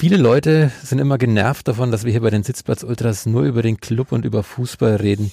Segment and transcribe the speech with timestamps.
[0.00, 3.60] Viele Leute sind immer genervt davon, dass wir hier bei den Sitzplatz Ultras nur über
[3.60, 5.30] den Club und über Fußball reden.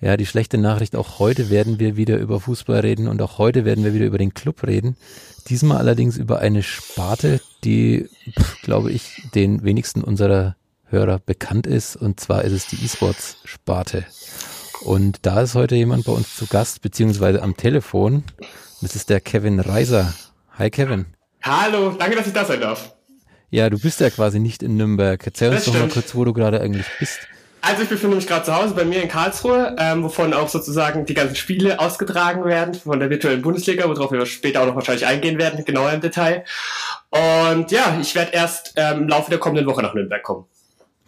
[0.00, 3.64] Ja, die schlechte Nachricht, auch heute werden wir wieder über Fußball reden und auch heute
[3.64, 4.96] werden wir wieder über den Club reden.
[5.48, 8.08] Diesmal allerdings über eine Sparte, die,
[8.62, 10.54] glaube ich, den wenigsten unserer
[10.84, 11.96] Hörer bekannt ist.
[11.96, 14.04] Und zwar ist es die E-Sports-Sparte.
[14.84, 18.22] Und da ist heute jemand bei uns zu Gast, beziehungsweise am Telefon.
[18.82, 20.14] Das ist der Kevin Reiser.
[20.56, 21.06] Hi Kevin.
[21.42, 22.95] Hallo, danke, dass ich da sein darf.
[23.50, 25.24] Ja, du bist ja quasi nicht in Nürnberg.
[25.24, 27.20] Erzähl uns das doch mal kurz, wo du gerade eigentlich bist.
[27.62, 31.04] Also ich befinde mich gerade zu Hause bei mir in Karlsruhe, ähm, wovon auch sozusagen
[31.04, 35.06] die ganzen Spiele ausgetragen werden von der virtuellen Bundesliga, worauf wir später auch noch wahrscheinlich
[35.06, 36.44] eingehen werden, genauer im Detail.
[37.10, 40.44] Und ja, ich werde erst ähm, im Laufe der kommenden Woche nach Nürnberg kommen.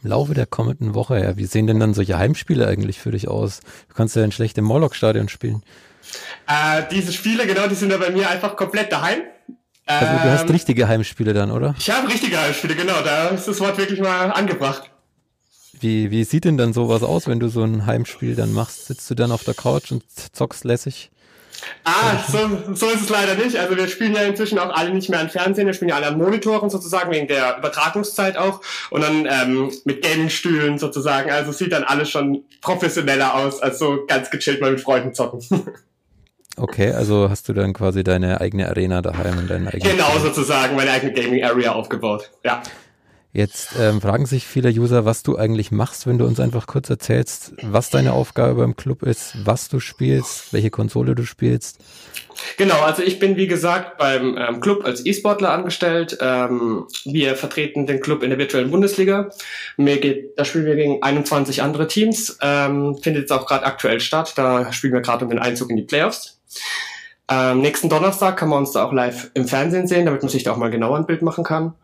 [0.03, 1.37] Im Laufe der kommenden Woche, ja.
[1.37, 3.61] Wie sehen denn dann solche Heimspiele eigentlich für dich aus?
[3.89, 5.63] Du kannst ja ein schlechtes Morlock-Stadion spielen.
[6.49, 9.21] Äh, diese Spiele, genau, die sind ja bei mir einfach komplett daheim.
[9.89, 11.75] Also du hast ähm, richtige Heimspiele dann, oder?
[11.79, 13.01] Ich habe richtige Heimspiele, genau.
[13.03, 14.91] Da ist das Wort wirklich mal angebracht.
[15.81, 18.87] Wie, wie sieht denn dann sowas aus, wenn du so ein Heimspiel dann machst?
[18.87, 21.11] Sitzt du dann auf der Couch und zockst lässig?
[21.85, 23.57] Ah, so, so ist es leider nicht.
[23.57, 26.09] Also wir spielen ja inzwischen auch alle nicht mehr an Fernsehen, wir spielen ja alle
[26.09, 28.61] an Monitoren sozusagen, wegen der Übertragungszeit auch.
[28.91, 31.31] Und dann ähm, mit Gaming-Stühlen sozusagen.
[31.31, 35.43] Also sieht dann alles schon professioneller aus, als so ganz gechillt mal mit Freunden zocken.
[36.59, 39.93] Okay, also hast du dann quasi deine eigene Arena daheim und deine eigene.
[39.93, 42.31] Genau, sozusagen, meine eigene Gaming Area aufgebaut.
[42.45, 42.63] Ja.
[43.33, 46.89] Jetzt ähm, fragen sich viele User, was du eigentlich machst, wenn du uns einfach kurz
[46.89, 51.79] erzählst, was deine Aufgabe beim Club ist, was du spielst, welche Konsole du spielst.
[52.57, 56.17] Genau, also ich bin wie gesagt beim ähm, Club als E-Sportler angestellt.
[56.21, 59.29] Ähm, wir vertreten den Club in der virtuellen Bundesliga.
[59.77, 62.39] Mir geht, da spielen wir gegen 21 andere Teams.
[62.41, 64.33] Ähm, findet jetzt auch gerade aktuell statt.
[64.37, 66.38] Da spielen wir gerade um den Einzug in die Playoffs.
[67.31, 70.45] Ähm, nächsten Donnerstag kann man uns da auch live im Fernsehen sehen, damit man sich
[70.45, 71.75] da auch mal genauer ein Bild machen kann.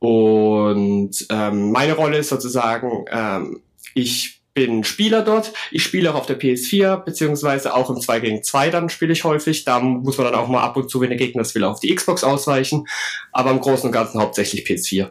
[0.00, 3.60] Und ähm, meine Rolle ist sozusagen, ähm,
[3.94, 5.52] ich bin Spieler dort.
[5.70, 9.24] Ich spiele auch auf der PS4, beziehungsweise auch im 2 gegen 2 dann spiele ich
[9.24, 9.64] häufig.
[9.64, 11.80] Da muss man dann auch mal ab und zu, wenn der Gegner es will, auf
[11.80, 12.86] die Xbox ausweichen.
[13.32, 15.10] Aber im Großen und Ganzen hauptsächlich PS4.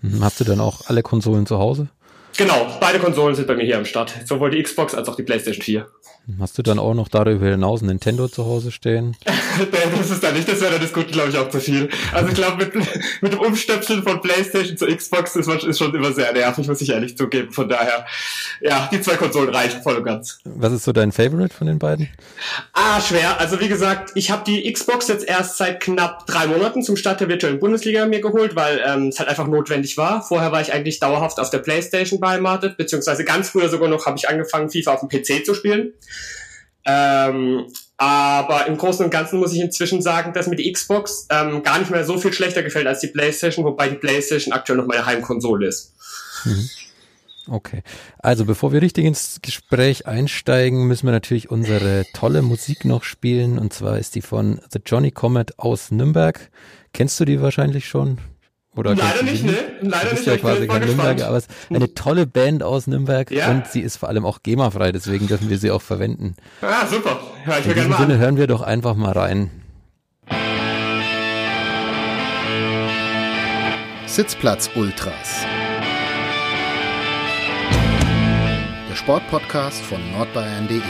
[0.00, 1.88] Hm, hast du dann auch alle Konsolen zu Hause?
[2.36, 4.14] Genau, beide Konsolen sind bei mir hier am Start.
[4.24, 5.86] Sowohl die Xbox als auch die PlayStation 4.
[6.38, 9.16] Hast du dann auch noch darüber hinaus ein Nintendo zu Hause stehen?
[9.96, 11.88] das ist da nicht, das wäre dann das Gute, glaube ich, auch zu viel.
[12.12, 12.74] Also ich glaube, mit,
[13.20, 16.90] mit dem Umstöpseln von PlayStation zu Xbox ist, ist schon immer sehr nervig, muss ich
[16.90, 17.50] ehrlich zugeben.
[17.50, 18.06] Von daher,
[18.60, 20.38] ja, die zwei Konsolen reichen voll und ganz.
[20.44, 22.08] Was ist so dein Favorite von den beiden?
[22.72, 23.40] Ah, schwer.
[23.40, 27.20] Also wie gesagt, ich habe die Xbox jetzt erst seit knapp drei Monaten zum Start
[27.20, 30.22] der virtuellen Bundesliga mir geholt, weil ähm, es halt einfach notwendig war.
[30.22, 34.16] Vorher war ich eigentlich dauerhaft auf der PlayStation beheimatet, beziehungsweise ganz früher sogar noch habe
[34.16, 35.92] ich angefangen, FIFA auf dem PC zu spielen.
[36.86, 37.66] Ähm,
[37.98, 41.78] aber im Großen und Ganzen muss ich inzwischen sagen, dass mir die Xbox ähm, gar
[41.78, 45.06] nicht mehr so viel schlechter gefällt als die PlayStation, wobei die PlayStation aktuell noch meine
[45.06, 45.94] Heimkonsole ist.
[46.44, 46.70] Mhm.
[47.48, 47.82] Okay.
[48.18, 53.58] Also bevor wir richtig ins Gespräch einsteigen, müssen wir natürlich unsere tolle Musik noch spielen.
[53.58, 56.50] Und zwar ist die von The Johnny Comet aus Nürnberg.
[56.92, 58.18] Kennst du die wahrscheinlich schon?
[58.74, 59.52] Oder Leider nicht, ne?
[59.82, 60.20] Leider nicht.
[60.20, 63.50] Ist ja quasi kein Nürnberger, aber es ist eine tolle Band aus Nürnberg ja.
[63.50, 66.36] und sie ist vor allem auch GEMA-frei, deswegen dürfen wir sie auch verwenden.
[66.62, 67.20] Ah, super.
[67.46, 69.50] Ja, ich In diesem Sinne hören wir doch einfach mal rein.
[74.06, 75.44] Sitzplatz Ultras.
[78.90, 80.80] Der Sportpodcast von nordbayern.de.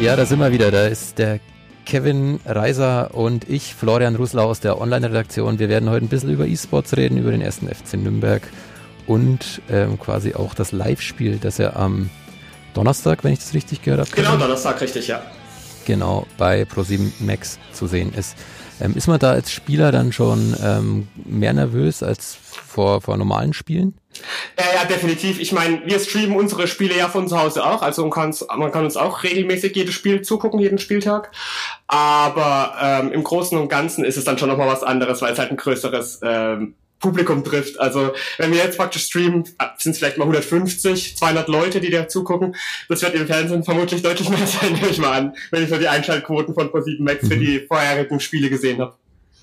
[0.00, 0.72] Ja, da sind wir wieder.
[0.72, 1.38] Da ist der
[1.84, 5.58] Kevin Reiser und ich, Florian Ruslau aus der Online-Redaktion.
[5.58, 8.42] Wir werden heute ein bisschen über E-Sports reden, über den ersten FC Nürnberg
[9.06, 12.10] und ähm, quasi auch das Live-Spiel, das ja am
[12.74, 14.10] Donnerstag, wenn ich das richtig gehört habe.
[14.10, 15.22] Genau, Donnerstag, richtig, ja.
[15.84, 18.36] Genau, bei Pro7 Max zu sehen ist.
[18.80, 23.52] Ähm, ist man da als Spieler dann schon ähm, mehr nervös als vor, vor normalen
[23.52, 23.94] Spielen?
[24.58, 25.40] Ja, ja, definitiv.
[25.40, 27.82] Ich meine, wir streamen unsere Spiele ja von zu Hause auch.
[27.82, 31.30] Also man, man kann uns auch regelmäßig jedes Spiel zugucken, jeden Spieltag.
[31.86, 35.38] Aber ähm, im Großen und Ganzen ist es dann schon nochmal was anderes, weil es
[35.38, 37.78] halt ein größeres ähm, Publikum trifft.
[37.78, 39.44] Also wenn wir jetzt praktisch streamen,
[39.76, 42.56] sind es vielleicht mal 150, 200 Leute, die da zugucken.
[42.88, 45.76] Das wird im Fernsehen vermutlich deutlich mehr sein, nehme ich mal an, wenn ich so
[45.76, 47.28] die Einschaltquoten von Pro7 Max mhm.
[47.28, 48.94] für die vorherigen Spiele gesehen habe.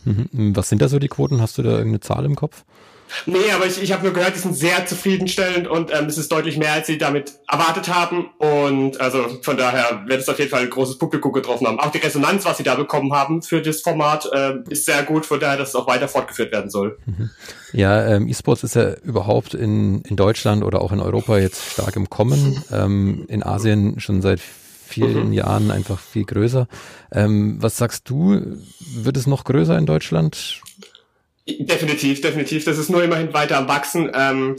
[0.06, 0.56] Mhm.
[0.56, 1.42] Was sind da so die Quoten?
[1.42, 2.64] Hast du da irgendeine Zahl im Kopf?
[3.26, 6.32] Nee, aber ich, ich habe nur gehört, die sind sehr zufriedenstellend und ähm, es ist
[6.32, 8.30] deutlich mehr, als sie damit erwartet haben.
[8.38, 11.80] Und also von daher wird es auf jeden Fall ein großes Publikum getroffen haben.
[11.80, 15.26] Auch die Resonanz, was sie da bekommen haben für das Format, äh, ist sehr gut,
[15.26, 16.98] von daher, dass es auch weiter fortgeführt werden soll.
[17.06, 17.30] Mhm.
[17.74, 21.96] Ja, ähm, E-Sports ist ja überhaupt in, in Deutschland oder auch in Europa jetzt stark
[21.96, 22.64] im Kommen.
[22.72, 24.40] Ähm, in Asien schon seit
[24.90, 25.34] vielen mhm.
[25.34, 26.68] Jahren einfach viel größer.
[27.12, 28.58] Ähm, was sagst du?
[28.96, 30.62] Wird es noch größer in Deutschland?
[31.58, 32.66] Definitiv, definitiv.
[32.66, 34.12] Das ist nur immerhin weiter am Wachsen.
[34.14, 34.58] Ähm,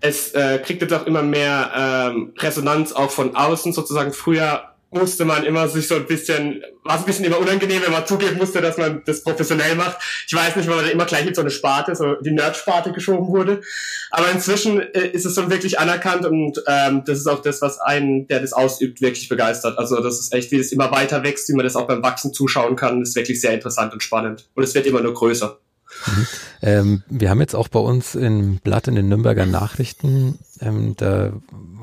[0.00, 4.12] es äh, kriegt jetzt auch immer mehr ähm, Resonanz auch von außen sozusagen.
[4.12, 7.92] Früher musste man immer sich so ein bisschen, war es ein bisschen immer unangenehm, wenn
[7.92, 9.98] man zugeben musste, dass man das professionell macht.
[10.26, 12.92] Ich weiß nicht, weil man da immer gleich in so eine Sparte, so die Nerd-Sparte
[12.92, 13.60] geschoben wurde.
[14.10, 17.78] Aber inzwischen äh, ist es so wirklich anerkannt und ähm, das ist auch das, was
[17.80, 19.78] einen, der das ausübt, wirklich begeistert.
[19.78, 22.32] Also das ist echt, wie es immer weiter wächst, wie man das auch beim Wachsen
[22.32, 24.48] zuschauen kann, ist wirklich sehr interessant und spannend.
[24.54, 25.58] Und es wird immer nur größer.
[26.06, 26.26] Mhm.
[26.62, 31.32] Ähm, wir haben jetzt auch bei uns im Blatt in den Nürnberger Nachrichten, ähm, da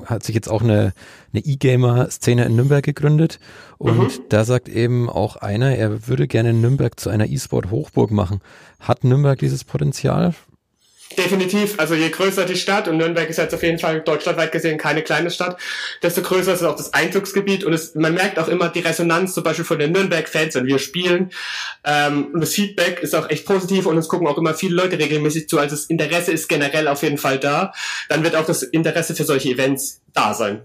[0.06, 0.94] hat sich jetzt auch eine,
[1.34, 3.40] eine E-Gamer-Szene in Nürnberg gegründet
[3.78, 4.22] und mhm.
[4.30, 8.42] da sagt eben auch einer, er würde gerne Nürnberg zu einer E-Sport-Hochburg machen.
[8.80, 10.34] Hat Nürnberg dieses Potenzial?
[11.18, 11.80] Definitiv.
[11.80, 15.02] Also je größer die Stadt, und Nürnberg ist jetzt auf jeden Fall deutschlandweit gesehen keine
[15.02, 15.58] kleine Stadt,
[16.02, 17.64] desto größer ist auch das Einzugsgebiet.
[17.64, 20.80] Und es, man merkt auch immer die Resonanz zum Beispiel von den Nürnberg-Fans, wenn wir
[20.80, 21.32] spielen.
[21.84, 25.00] Ähm, und das Feedback ist auch echt positiv und es gucken auch immer viele Leute
[25.00, 25.58] regelmäßig zu.
[25.58, 27.72] Also das Interesse ist generell auf jeden Fall da.
[28.10, 30.64] Dann wird auch das Interesse für solche Events da sein.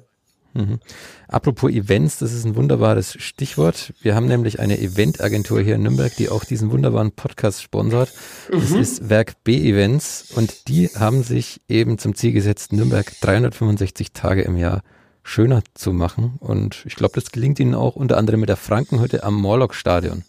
[0.55, 0.81] Mhm.
[1.29, 3.93] Apropos Events, das ist ein wunderbares Stichwort.
[4.03, 8.13] Wir haben nämlich eine Eventagentur hier in Nürnberg, die auch diesen wunderbaren Podcast sponsert.
[8.51, 8.81] Das mhm.
[8.81, 14.43] ist Werk B Events und die haben sich eben zum Ziel gesetzt, Nürnberg 365 Tage
[14.43, 14.83] im Jahr
[15.23, 16.35] schöner zu machen.
[16.41, 20.25] Und ich glaube, das gelingt ihnen auch unter anderem mit der Frankenhütte am Morlock-Stadion.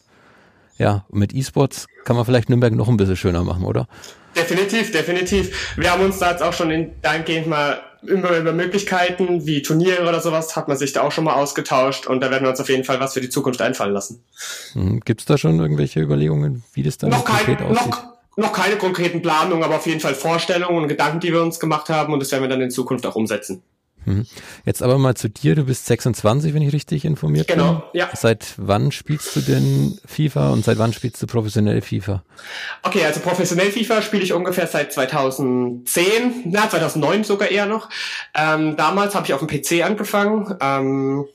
[0.77, 3.87] Ja, und mit E-Sports kann man vielleicht Nürnberg noch ein bisschen schöner machen, oder?
[4.35, 5.75] Definitiv, definitiv.
[5.77, 10.07] Wir haben uns da jetzt auch schon in, dahingehend mal über, über Möglichkeiten wie Turniere
[10.07, 12.59] oder sowas hat man sich da auch schon mal ausgetauscht und da werden wir uns
[12.59, 14.23] auf jeden Fall was für die Zukunft einfallen lassen.
[14.73, 17.87] Hm, Gibt es da schon irgendwelche Überlegungen, wie das dann noch konkret kein, aussieht?
[17.87, 18.03] Noch,
[18.37, 21.89] noch keine konkreten Planungen, aber auf jeden Fall Vorstellungen und Gedanken, die wir uns gemacht
[21.89, 23.61] haben und das werden wir dann in Zukunft auch umsetzen.
[24.05, 24.25] Mhm.
[24.65, 25.55] Jetzt aber mal zu dir.
[25.55, 27.57] Du bist 26, wenn ich richtig informiert bin.
[27.57, 28.09] Genau, ja.
[28.13, 32.23] Seit wann spielst du denn FIFA und seit wann spielst du professionell FIFA?
[32.83, 37.89] Okay, also professionell FIFA spiele ich ungefähr seit 2010, na 2009 sogar eher noch.
[38.35, 40.55] Ähm, damals habe ich auf dem PC angefangen.
[40.59, 41.25] Ähm,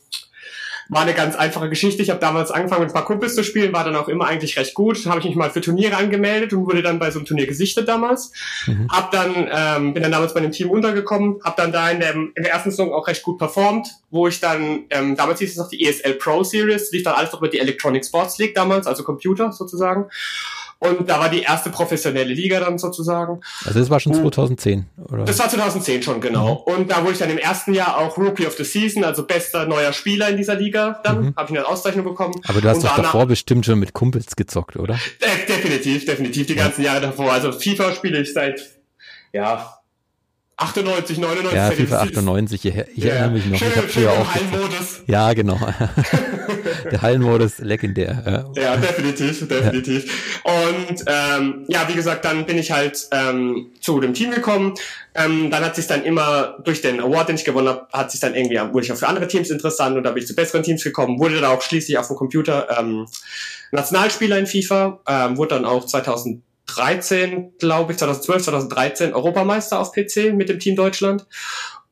[0.88, 2.02] war eine ganz einfache Geschichte.
[2.02, 4.58] Ich habe damals angefangen mit ein paar Kumpels zu spielen, war dann auch immer eigentlich
[4.58, 5.04] recht gut.
[5.06, 7.88] Habe ich mich mal für Turniere angemeldet und wurde dann bei so einem Turnier gesichtet
[7.88, 8.32] damals.
[8.66, 8.88] Mhm.
[8.90, 12.32] Hab dann ähm, bin dann damals bei dem Team untergekommen, habe dann da in, dem,
[12.34, 15.56] in der ersten Saison auch recht gut performt, wo ich dann ähm, damals hieß es
[15.56, 18.86] noch die ESL Pro Series, lief dann alles noch über die Electronic Sports League damals,
[18.86, 20.06] also Computer sozusagen.
[20.78, 23.40] Und da war die erste professionelle Liga dann sozusagen.
[23.64, 25.24] Also das war schon 2010, oder?
[25.24, 26.64] Das war 2010 schon, genau.
[26.66, 26.74] Mhm.
[26.74, 29.66] Und da wurde ich dann im ersten Jahr auch Rookie of the Season, also bester
[29.66, 31.20] neuer Spieler in dieser Liga dann.
[31.20, 31.34] Mhm.
[31.36, 32.34] Habe ich eine Auszeichnung bekommen.
[32.46, 34.98] Aber du hast doch davor bestimmt schon mit Kumpels gezockt, oder?
[35.22, 36.64] De definitiv, definitiv, die ja.
[36.64, 37.32] ganzen Jahre davor.
[37.32, 38.60] Also FIFA spiele ich seit,
[39.32, 39.76] ja,
[40.58, 41.52] 98, 99.
[41.54, 43.14] Ja, FIFA 98, ich, ich yeah.
[43.14, 43.58] erinnere mich noch.
[43.58, 44.26] Schön, ich habe früher auch.
[45.06, 45.58] Ja, genau.
[46.90, 48.52] der Hallenmodus legendär.
[48.56, 50.40] Ja, ja definitiv, definitiv.
[50.44, 50.52] Ja.
[50.52, 54.74] Und ähm, ja, wie gesagt, dann bin ich halt ähm, zu dem Team gekommen.
[55.14, 58.20] Ähm, dann hat sich dann immer durch den Award, den ich gewonnen habe, hat sich
[58.20, 60.62] dann irgendwie wurde ich auch für andere Teams interessant und da bin ich zu besseren
[60.62, 61.18] Teams gekommen.
[61.18, 63.06] Wurde dann auch schließlich auf dem Computer ähm,
[63.72, 65.00] Nationalspieler in FIFA.
[65.08, 70.58] Ähm, wurde dann auch 2000 2013, glaube ich, 2012, 2013 Europameister auf PC mit dem
[70.58, 71.26] Team Deutschland.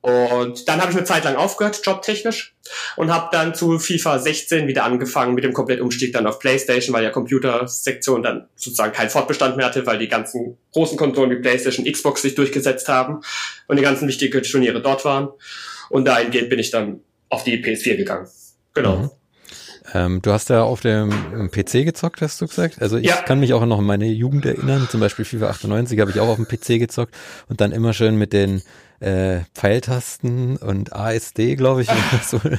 [0.05, 2.55] Und dann habe ich eine Zeit lang aufgehört, jobtechnisch,
[2.97, 7.05] und habe dann zu FIFA 16 wieder angefangen mit dem Komplettumstieg dann auf PlayStation, weil
[7.05, 11.91] ja Computersektion dann sozusagen keinen Fortbestand mehr hatte, weil die ganzen großen Konsolen wie PlayStation,
[11.91, 13.23] Xbox sich durchgesetzt haben
[13.67, 15.31] und die ganzen wichtigen Turniere dort waren.
[15.89, 17.01] Und dahingehend bin ich dann
[17.31, 18.29] auf die PS4 gegangen.
[18.75, 18.97] Genau.
[18.97, 19.11] Mhm.
[19.95, 21.11] Ähm, du hast ja auf dem
[21.51, 22.83] PC gezockt, hast du gesagt.
[22.83, 23.17] Also ich ja.
[23.17, 24.89] kann mich auch noch an meine Jugend erinnern.
[24.91, 27.15] Zum Beispiel FIFA 98 habe ich auch auf dem PC gezockt
[27.49, 28.63] und dann immer schön mit den
[28.99, 31.89] äh, Pfeiltasten und ASD, glaube ich.
[32.27, 32.41] so.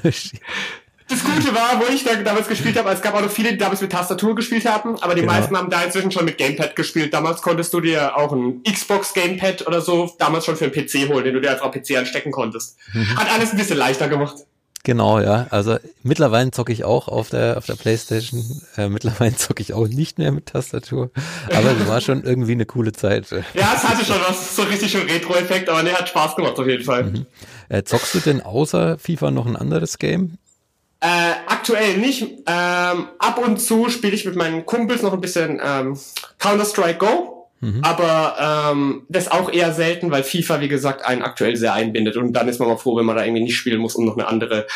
[1.07, 3.59] Das Gute war, wo ich da damals gespielt habe, es gab auch noch viele, die
[3.59, 5.33] damals mit Tastatur gespielt haben, aber die genau.
[5.33, 7.13] meisten haben da inzwischen schon mit Gamepad gespielt.
[7.13, 11.07] Damals konntest du dir auch ein Xbox Gamepad oder so damals schon für einen PC
[11.07, 12.77] holen, den du dir einfach auf PC anstecken konntest.
[12.93, 13.19] Mhm.
[13.19, 14.37] Hat alles ein bisschen leichter gemacht.
[14.85, 15.47] Genau, ja.
[15.49, 18.61] Also mittlerweile zocke ich auch auf der auf der Playstation.
[18.77, 21.09] Äh, mittlerweile zocke ich auch nicht mehr mit Tastatur.
[21.51, 23.25] Aber es war schon irgendwie eine coole Zeit.
[23.55, 26.67] Ja, es hatte schon was, so richtig schon Retro-Effekt, aber ne, hat Spaß gemacht auf
[26.67, 27.05] jeden Fall.
[27.05, 27.25] Mhm.
[27.67, 30.37] Äh, zockst du denn außer FIFA noch ein anderes Game?
[30.99, 31.07] Äh,
[31.47, 32.21] aktuell nicht.
[32.21, 35.97] Ähm, ab und zu spiele ich mit meinen Kumpels noch ein bisschen ähm,
[36.37, 37.34] Counter-Strike Go.
[37.61, 37.83] Mhm.
[37.83, 42.17] Aber ähm, das auch eher selten, weil FIFA, wie gesagt, einen aktuell sehr einbindet.
[42.17, 44.17] Und dann ist man mal froh, wenn man da irgendwie nicht spielen muss und noch
[44.17, 44.67] eine andere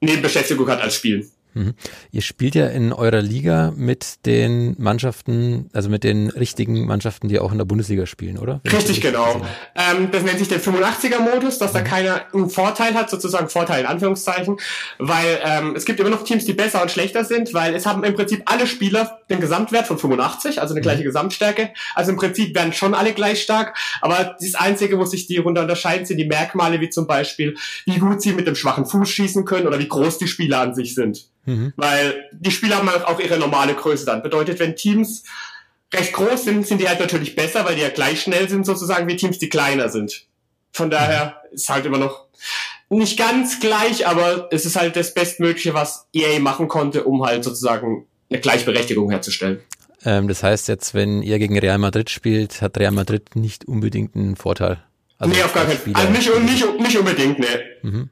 [0.00, 1.30] Nebenbeschäftigung hat als Spielen.
[1.56, 1.74] Mhm.
[2.12, 7.38] Ihr spielt ja in eurer Liga mit den Mannschaften, also mit den richtigen Mannschaften, die
[7.38, 8.60] auch in der Bundesliga spielen, oder?
[8.62, 9.40] Wenn Richtig, genau.
[9.74, 11.78] Ähm, das nennt sich der 85er-Modus, dass mhm.
[11.78, 14.58] da keiner einen Vorteil hat, sozusagen Vorteil in Anführungszeichen,
[14.98, 18.04] weil ähm, es gibt immer noch Teams, die besser und schlechter sind, weil es haben
[18.04, 21.06] im Prinzip alle Spieler den Gesamtwert von 85, also eine gleiche mhm.
[21.06, 21.70] Gesamtstärke.
[21.94, 25.62] Also im Prinzip werden schon alle gleich stark, aber das Einzige, wo sich die runter
[25.62, 29.46] unterscheiden, sind die Merkmale, wie zum Beispiel, wie gut sie mit dem schwachen Fuß schießen
[29.46, 31.30] können oder wie groß die Spieler an sich sind.
[31.46, 31.72] Mhm.
[31.76, 34.22] Weil die Spieler haben halt auch ihre normale Größe dann.
[34.22, 35.24] Bedeutet, wenn Teams
[35.94, 39.08] recht groß sind, sind die halt natürlich besser, weil die ja gleich schnell sind sozusagen
[39.08, 40.26] wie Teams, die kleiner sind.
[40.72, 42.26] Von daher ist halt immer noch
[42.88, 47.44] nicht ganz gleich, aber es ist halt das Bestmögliche, was EA machen konnte, um halt
[47.44, 49.60] sozusagen eine Gleichberechtigung herzustellen.
[50.04, 54.14] Ähm, das heißt jetzt, wenn ihr gegen Real Madrid spielt, hat Real Madrid nicht unbedingt
[54.14, 54.78] einen Vorteil.
[55.18, 55.94] Also nee, auf gar keinen Fall.
[55.94, 57.46] Also nicht, nicht, nicht unbedingt, nee.
[57.82, 58.10] Mhm.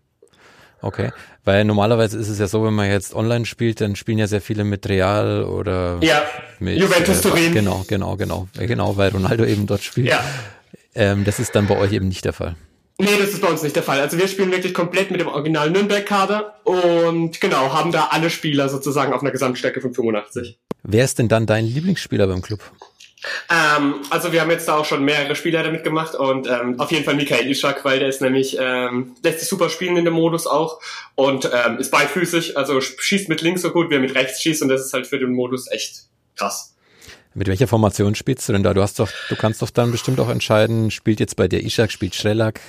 [0.85, 1.13] Okay,
[1.45, 4.43] weil normalerweise ist es ja so, wenn man jetzt online spielt, dann spielen ja sehr
[4.43, 6.23] viele mit Real oder ja,
[6.59, 7.55] mit Juventus äh, Turin.
[7.55, 10.09] Genau, genau, genau, genau, weil Ronaldo eben dort spielt.
[10.09, 10.23] Ja.
[10.95, 12.55] Ähm, das ist dann bei euch eben nicht der Fall.
[12.99, 13.99] Nee, das ist bei uns nicht der Fall.
[14.01, 18.69] Also wir spielen wirklich komplett mit dem Original Nürnberg-Kader und genau, haben da alle Spieler
[18.69, 20.59] sozusagen auf einer Gesamtstärke von 85.
[20.83, 22.61] Wer ist denn dann dein Lieblingsspieler beim Club?
[23.51, 26.91] Ähm, also wir haben jetzt da auch schon mehrere Spieler damit gemacht und ähm, auf
[26.91, 30.15] jeden Fall Michael Ischak, weil der ist nämlich, ähm, lässt sich super spielen in dem
[30.15, 30.81] Modus auch
[31.15, 34.63] und ähm, ist beifüßig, also schießt mit links so gut, wie er mit rechts schießt
[34.63, 36.05] und das ist halt für den Modus echt
[36.37, 36.75] krass.
[37.35, 38.75] Mit welcher Formation spielst du denn da?
[38.75, 41.91] Du hast doch, du kannst doch dann bestimmt auch entscheiden, spielt jetzt bei dir Ishak,
[41.91, 42.61] spielt Schrellak,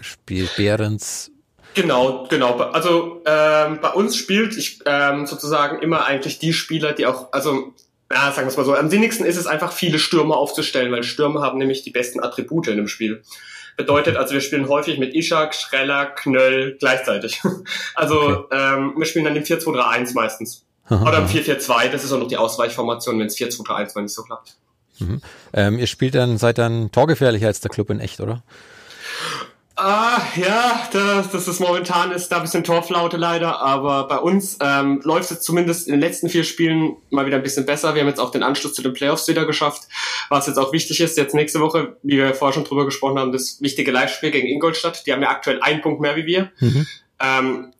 [0.00, 1.30] spielt Behrens,
[1.74, 2.56] Genau, genau.
[2.56, 7.72] Also ähm, bei uns spielt ich ähm, sozusagen immer eigentlich die Spieler, die auch, also
[8.12, 11.02] ja, sagen wir es mal so, am sinnigsten ist es einfach, viele Stürmer aufzustellen, weil
[11.02, 13.22] Stürmer haben nämlich die besten Attribute in dem Spiel.
[13.76, 17.40] Bedeutet, also wir spielen häufig mit Ishak, Schreller, Knöll gleichzeitig.
[17.94, 18.44] Also okay.
[18.52, 20.64] ähm, wir spielen dann im 4-2-3-1 meistens.
[20.88, 24.22] Oder im 4-4-2, das ist auch noch die Ausweichformation, wenn es 4-2-3-1 mal nicht so
[24.22, 24.56] klappt.
[24.98, 25.20] Mhm.
[25.52, 28.42] Ähm, ihr spielt dann, seid dann torgefährlicher als der Club in echt, oder?
[29.80, 34.58] Ah, ja, das, das ist momentan ist da ein bisschen Torflaute leider, aber bei uns
[34.60, 37.94] ähm, läuft es zumindest in den letzten vier Spielen mal wieder ein bisschen besser.
[37.94, 39.82] Wir haben jetzt auch den Anschluss zu den Playoffs wieder geschafft,
[40.30, 41.16] was jetzt auch wichtig ist.
[41.16, 45.06] Jetzt nächste Woche, wie wir vorher schon drüber gesprochen haben, das wichtige Live-Spiel gegen Ingolstadt.
[45.06, 46.50] Die haben ja aktuell einen Punkt mehr wie wir.
[46.58, 46.86] Mhm.
[47.22, 47.72] Ähm,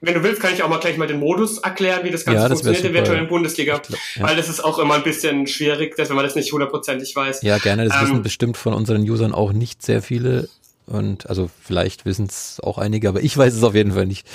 [0.00, 2.42] wenn du willst, kann ich auch mal gleich mal den Modus erklären, wie das Ganze
[2.42, 3.78] ja, das funktioniert in der virtuellen Bundesliga.
[3.78, 4.22] Glaub, ja.
[4.24, 7.42] Weil das ist auch immer ein bisschen schwierig, dass, wenn man das nicht hundertprozentig weiß.
[7.42, 7.84] Ja, gerne.
[7.84, 10.48] Das ähm, wissen bestimmt von unseren Usern auch nicht sehr viele.
[10.88, 14.26] Und also vielleicht wissen es auch einige, aber ich weiß es auf jeden Fall nicht.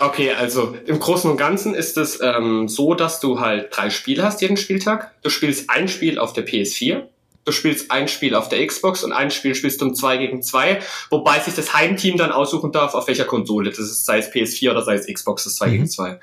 [0.00, 4.22] Okay, also im Großen und Ganzen ist es ähm, so, dass du halt drei Spiele
[4.22, 5.12] hast jeden Spieltag.
[5.22, 7.02] Du spielst ein Spiel auf der PS4,
[7.44, 10.40] du spielst ein Spiel auf der Xbox und ein Spiel spielst du um zwei gegen
[10.42, 13.70] zwei, wobei sich das Heimteam dann aussuchen darf, auf welcher Konsole.
[13.70, 15.72] Das ist sei es PS4 oder sei es Xbox, das zwei mhm.
[15.72, 16.20] gegen zwei.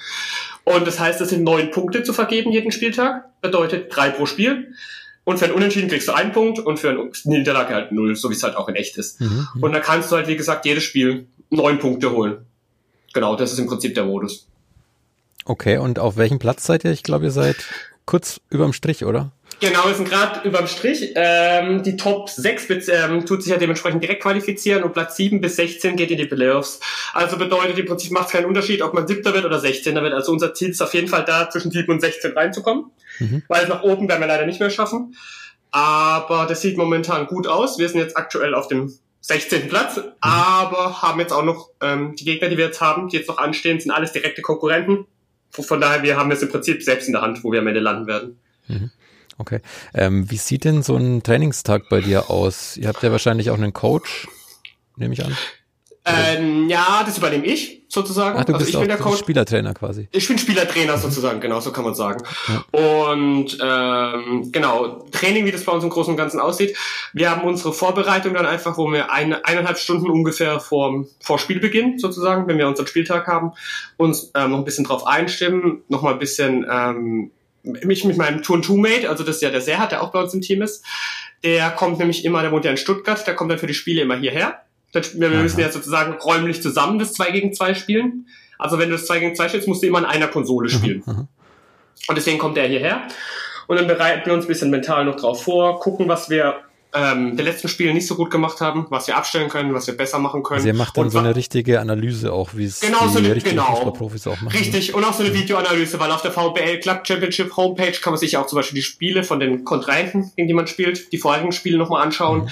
[0.64, 4.74] Und das heißt, es sind neun Punkte zu vergeben jeden Spieltag, bedeutet drei pro Spiel.
[5.26, 8.30] Und für ein Unentschieden kriegst du einen Punkt und für eine Niederlage halt null, so
[8.30, 9.20] wie es halt auch in echt ist.
[9.20, 9.64] Mhm, mhm.
[9.64, 12.46] und dann kannst du halt, wie gesagt, jedes Spiel neun Punkte holen.
[13.14, 14.48] Genau, das ist im Prinzip der Modus.
[15.46, 16.92] Okay, und auf welchem Platz seid ihr?
[16.92, 17.58] Ich glaube, ihr seid
[18.06, 19.32] kurz überm Strich, oder?
[19.60, 21.14] Genau, wir sind gerade überm Strich.
[21.16, 25.56] Ähm, die Top 6 ähm, tut sich ja dementsprechend direkt qualifizieren und Platz 7 bis
[25.56, 26.80] 16 geht in die Playoffs.
[27.14, 29.24] Also bedeutet im Prinzip macht es keinen Unterschied, ob man 7.
[29.24, 29.96] wird oder 16.
[29.96, 30.14] wird.
[30.14, 32.92] Also unser Ziel ist auf jeden Fall da, zwischen 7 und 16 reinzukommen.
[33.20, 33.44] Mhm.
[33.48, 35.16] Weil nach oben werden wir leider nicht mehr schaffen.
[35.72, 37.80] Aber das sieht momentan gut aus.
[37.80, 39.70] Wir sind jetzt aktuell auf dem 16.
[39.70, 40.04] Platz, mhm.
[40.22, 43.40] aber haben jetzt auch noch ähm, die Gegner, die wir jetzt haben, die jetzt noch
[43.40, 45.08] anstehen, sind alles direkte Konkurrenten.
[45.64, 47.80] Von daher, wir haben es im Prinzip selbst in der Hand, wo wir am Ende
[47.80, 48.40] landen werden.
[48.68, 48.92] Mhm.
[49.38, 49.60] Okay.
[49.94, 52.78] Ähm, wie sieht denn so ein Trainingstag bei dir aus?
[52.78, 54.28] Ihr habt ja wahrscheinlich auch einen Coach,
[54.96, 55.36] nehme ich an.
[56.06, 58.38] Ähm, ja, das übernehme ich sozusagen.
[58.38, 59.20] Ach, du also bist ich bin der Coach.
[59.20, 60.08] Spielertrainer quasi.
[60.12, 62.24] Ich bin Spielertrainer sozusagen, genau, so kann man sagen.
[62.48, 62.64] Ja.
[62.80, 66.78] Und ähm, genau, Training, wie das bei uns im Großen und Ganzen aussieht.
[67.14, 71.98] Wir haben unsere Vorbereitung dann einfach, wo wir eine, eineinhalb Stunden ungefähr vor, vor Spielbeginn
[71.98, 73.54] sozusagen, wenn wir unseren Spieltag haben,
[73.98, 77.32] uns ähm, noch ein bisschen drauf einstimmen, noch mal ein bisschen ähm,
[77.64, 80.42] mich mit meinem Turn-Two-Mate, also das ist ja der Serhat, der auch bei uns im
[80.42, 80.86] Team ist,
[81.44, 84.02] der kommt nämlich immer, der wohnt ja in Stuttgart, der kommt dann für die Spiele
[84.02, 84.65] immer hierher.
[84.96, 88.28] Wir müssen ja sozusagen räumlich zusammen das 2 gegen 2 spielen.
[88.58, 91.04] Also wenn du das 2 gegen 2 spielst, musst du immer in einer Konsole spielen.
[91.06, 93.08] Und deswegen kommt er hierher.
[93.68, 96.56] Und dann bereiten wir uns ein bisschen mental noch drauf vor, gucken, was wir
[96.96, 99.98] ähm, der letzten Spiele nicht so gut gemacht haben, was wir abstellen können, was wir
[99.98, 100.60] besser machen können.
[100.60, 103.20] Also ihr macht dann und so eine richtige Analyse auch, wie es genau, die so
[103.20, 104.58] eine, richtigen genau, Fußballprofis auch machen.
[104.58, 108.20] Richtig, und auch so eine Videoanalyse, weil auf der VBL Club Championship Homepage kann man
[108.20, 111.52] sich auch zum Beispiel die Spiele von den Kontrahenten, gegen die man spielt, die vorherigen
[111.52, 112.44] Spiele nochmal anschauen.
[112.44, 112.50] Mhm.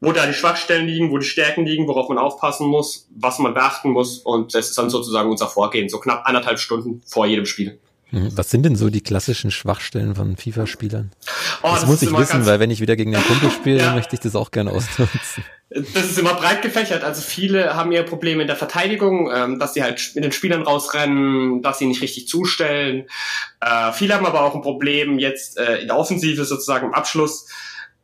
[0.00, 3.54] Wo da die Schwachstellen liegen, wo die Stärken liegen, worauf man aufpassen muss, was man
[3.54, 4.18] beachten muss.
[4.18, 7.78] Und das ist dann sozusagen unser Vorgehen, so knapp anderthalb Stunden vor jedem Spiel.
[8.10, 8.30] Mhm.
[8.36, 11.10] Was sind denn so die klassischen Schwachstellen von FIFA-Spielern?
[11.62, 13.94] Oh, das, das muss ich wissen, weil wenn ich wieder gegen den Kumpel spiele, ja.
[13.94, 15.44] möchte ich das auch gerne ausnutzen.
[15.70, 17.04] Das ist immer breit gefächert.
[17.04, 20.62] Also viele haben ihr Probleme in der Verteidigung, ähm, dass sie halt mit den Spielern
[20.62, 23.04] rausrennen, dass sie nicht richtig zustellen.
[23.60, 27.48] Äh, viele haben aber auch ein Problem jetzt äh, in der Offensive sozusagen im Abschluss.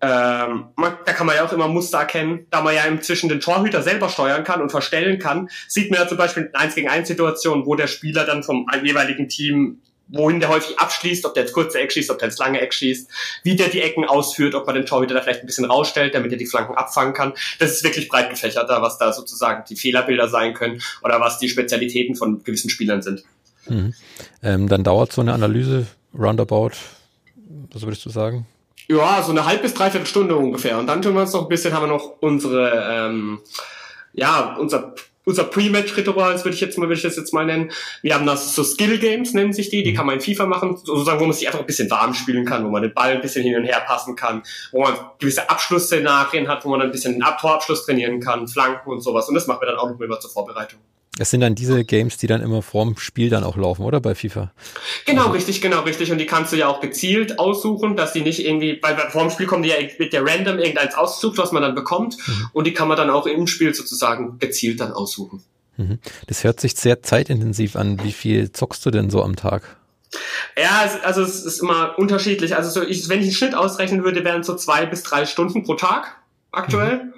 [0.07, 3.41] Ähm, man, da kann man ja auch immer Muster erkennen, da man ja inzwischen den
[3.41, 5.49] Torhüter selber steuern kann und verstellen kann.
[5.67, 8.67] Sieht man ja zum Beispiel in 1 gegen 1 Situationen, wo der Spieler dann vom
[8.83, 12.37] jeweiligen Team wohin der häufig abschließt, ob der ins kurze Eck schießt, ob der ins
[12.37, 13.09] lange Eck schießt,
[13.43, 16.31] wie der die Ecken ausführt, ob man den Torhüter da vielleicht ein bisschen rausstellt, damit
[16.31, 17.33] er die Flanken abfangen kann.
[17.59, 21.39] Das ist wirklich breit gefächert da, was da sozusagen die Fehlerbilder sein können oder was
[21.39, 23.25] die Spezialitäten von gewissen Spielern sind.
[23.67, 23.95] Mhm.
[24.43, 26.73] Ähm, dann dauert so eine Analyse roundabout,
[27.73, 28.47] was würdest du sagen?
[28.89, 30.79] Ja, so eine halb bis dreiviertel Stunde ungefähr.
[30.79, 33.41] Und dann tun wir uns noch ein bisschen, haben wir noch unsere, ähm,
[34.13, 37.71] ja, unser unser Pre-Match-Ritual, würde ich jetzt mal, würde ich das jetzt mal nennen.
[38.03, 39.97] Wir haben das so Skill Games, nennen sich die, die mhm.
[39.97, 42.65] kann man in FIFA machen, sozusagen, wo man sich einfach ein bisschen warm spielen kann,
[42.65, 46.49] wo man den Ball ein bisschen hin und her passen kann, wo man gewisse Abschlussszenarien
[46.49, 49.29] hat, wo man ein bisschen den Torabschluss trainieren kann, Flanken und sowas.
[49.29, 50.81] Und das machen wir dann auch noch immer zur Vorbereitung.
[51.19, 54.15] Es sind dann diese Games, die dann immer vorm Spiel dann auch laufen, oder bei
[54.15, 54.53] FIFA?
[55.07, 55.33] Genau, also.
[55.33, 56.11] richtig, genau, richtig.
[56.11, 59.47] Und die kannst du ja auch gezielt aussuchen, dass die nicht irgendwie, weil vorm Spiel
[59.47, 62.17] kommen die ja mit der random irgendeins ausgesucht, was man dann bekommt.
[62.27, 62.51] Mhm.
[62.53, 65.45] Und die kann man dann auch im Spiel sozusagen gezielt dann aussuchen.
[65.77, 65.99] Mhm.
[66.27, 68.03] Das hört sich sehr zeitintensiv an.
[68.03, 69.77] Wie viel zockst du denn so am Tag?
[70.57, 72.57] Ja, also es ist immer unterschiedlich.
[72.57, 75.27] Also so ich, wenn ich einen Schnitt ausrechnen würde, wären es so zwei bis drei
[75.27, 76.17] Stunden pro Tag
[76.53, 77.05] aktuell.
[77.05, 77.15] Mhm.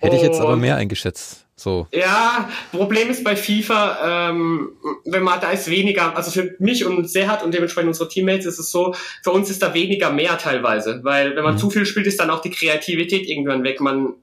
[0.00, 1.46] Hätte ich jetzt aber mehr eingeschätzt.
[1.60, 1.86] So.
[1.92, 4.70] Ja, Problem ist bei FIFA, ähm,
[5.04, 8.58] wenn man da ist weniger, also für mich und Serhat und dementsprechend unsere Teammates ist
[8.58, 11.58] es so, für uns ist da weniger mehr teilweise, weil wenn man mhm.
[11.58, 13.78] zu viel spielt, ist dann auch die Kreativität irgendwann weg.
[13.82, 14.14] Man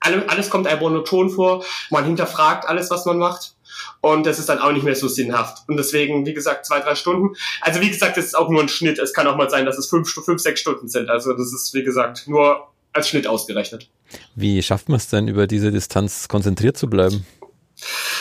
[0.00, 3.56] alles kommt einem monoton vor, man hinterfragt alles, was man macht.
[4.00, 5.68] Und das ist dann auch nicht mehr so sinnhaft.
[5.68, 7.36] Und deswegen, wie gesagt, zwei, drei Stunden.
[7.60, 8.98] Also wie gesagt, das ist auch nur ein Schnitt.
[8.98, 11.10] Es kann auch mal sein, dass es fünf, fünf sechs Stunden sind.
[11.10, 13.88] Also das ist, wie gesagt, nur als Schnitt ausgerechnet.
[14.34, 17.26] Wie schafft man es denn, über diese Distanz konzentriert zu bleiben?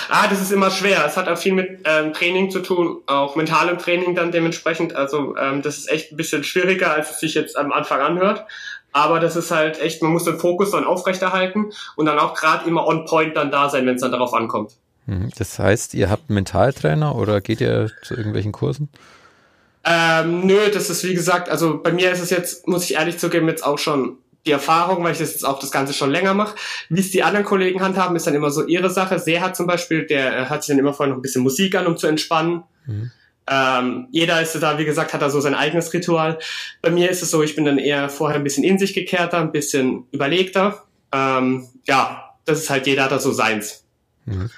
[0.09, 1.05] Ah, das ist immer schwer.
[1.05, 4.95] Es hat auch viel mit ähm, Training zu tun, auch mentalem Training dann dementsprechend.
[4.95, 8.45] Also ähm, das ist echt ein bisschen schwieriger, als es sich jetzt am Anfang anhört.
[8.91, 12.67] Aber das ist halt echt, man muss den Fokus dann aufrechterhalten und dann auch gerade
[12.67, 14.71] immer on point dann da sein, wenn es dann darauf ankommt.
[15.05, 15.29] Mhm.
[15.37, 18.89] Das heißt, ihr habt einen Mentaltrainer oder geht ihr zu irgendwelchen Kursen?
[19.83, 23.17] Ähm, nö, das ist wie gesagt, also bei mir ist es jetzt, muss ich ehrlich
[23.17, 26.33] zugeben, jetzt auch schon die Erfahrung, weil ich das jetzt auch das Ganze schon länger
[26.33, 26.55] mache.
[26.89, 29.19] Wie es die anderen Kollegen handhaben, ist dann immer so ihre Sache.
[29.19, 31.75] Sehr hat zum Beispiel, der äh, hat sich dann immer vorher noch ein bisschen Musik
[31.75, 32.63] an, um zu entspannen.
[32.85, 33.11] Mhm.
[33.51, 36.37] Ähm, jeder ist da, wie gesagt, hat da so sein eigenes Ritual.
[36.81, 39.39] Bei mir ist es so, ich bin dann eher vorher ein bisschen in sich gekehrter,
[39.39, 40.83] ein bisschen überlegter.
[41.11, 43.85] Ähm, ja, das ist halt jeder hat da so seins.
[44.25, 44.49] Mhm.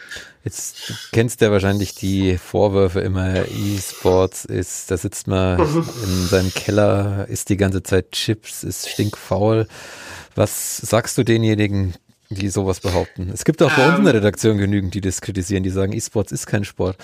[0.44, 6.54] Jetzt du kennst ja wahrscheinlich die Vorwürfe immer, E-Sports ist, da sitzt man in seinem
[6.54, 9.68] Keller, isst die ganze Zeit Chips, ist stinkfaul.
[10.36, 11.94] Was sagst du denjenigen,
[12.30, 13.30] die sowas behaupten?
[13.32, 14.20] Es gibt auch bei uns in der ähm.
[14.20, 16.98] Redaktion genügend, die das kritisieren, die sagen, E-Sports ist kein Sport.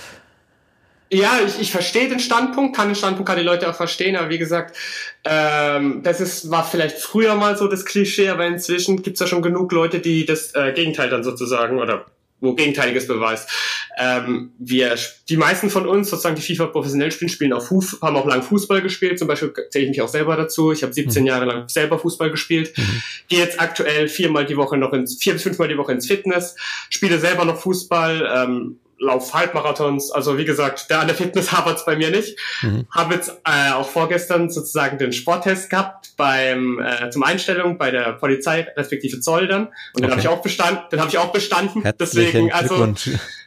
[1.10, 4.30] Ja, ich, ich verstehe den Standpunkt, kann den Standpunkt, kann die Leute auch verstehen, aber
[4.30, 4.76] wie gesagt,
[5.24, 9.42] ähm, das ist, war vielleicht früher mal so das Klischee, aber inzwischen gibt's ja schon
[9.42, 12.08] genug Leute, die das äh, Gegenteil dann sozusagen oder
[12.40, 13.50] wo Gegenteiliges beweist.
[13.98, 14.96] Ähm, wir,
[15.28, 18.44] die meisten von uns, sozusagen die FIFA professionell spielen, spielen auch Fuß, haben auch lang
[18.44, 19.18] Fußball gespielt.
[19.18, 20.72] Zum Beispiel zähle ich mich auch selber dazu.
[20.72, 21.28] Ich habe 17 mhm.
[21.28, 22.78] Jahre lang selber Fußball gespielt.
[22.78, 23.02] Mhm.
[23.28, 26.56] Gehe jetzt aktuell viermal die Woche noch ins, vier bis fünfmal die Woche ins Fitness,
[26.90, 30.12] spiele selber noch Fußball, ähm, lauf Halbmarathons.
[30.12, 32.38] Also wie gesagt, der an der Fitness hapert's bei mir nicht.
[32.62, 32.88] Mhm.
[32.92, 38.14] Habe jetzt äh, auch vorgestern sozusagen den Sporttest gehabt beim äh, zum Einstellung bei der
[38.14, 40.02] Polizei respektive Zoll dann und okay.
[40.02, 40.84] den habe ich auch bestanden.
[40.92, 41.84] Den habe ich auch bestanden.
[41.84, 42.94] Herzlichen Deswegen also